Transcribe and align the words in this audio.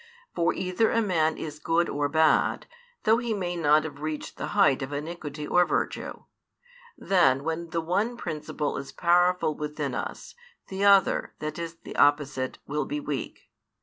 For 0.33 0.51
either 0.55 0.89
a 0.89 0.99
man 0.99 1.37
is 1.37 1.59
good 1.59 1.87
or 1.87 2.09
bad, 2.09 2.65
though 3.03 3.19
he 3.19 3.35
may 3.35 3.55
not 3.55 3.83
have 3.83 3.99
reached 3.99 4.35
the 4.37 4.47
height 4.57 4.81
of 4.81 4.91
iniquity 4.91 5.45
or 5.45 5.63
virtue. 5.63 6.23
Then 6.97 7.43
when 7.43 7.69
the 7.69 7.81
one 7.81 8.17
principle 8.17 8.77
is 8.77 8.91
powerful 8.91 9.53
within 9.53 9.93
us, 9.93 10.33
the 10.69 10.83
other, 10.83 11.35
that 11.37 11.59
is 11.59 11.75
the 11.83 11.95
opposite, 11.97 12.57
will 12.65 12.85
be 12.85 12.99
weak. 12.99 13.51